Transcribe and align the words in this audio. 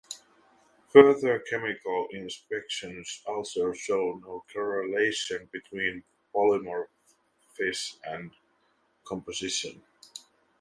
Further 0.91 1.37
chemical 1.47 2.07
inspection 2.09 3.03
also 3.27 3.71
shows 3.71 4.19
no 4.23 4.43
correlation 4.51 5.47
between 5.53 6.03
polymorphism 6.33 6.87
and 8.03 8.31
composition. 9.03 9.83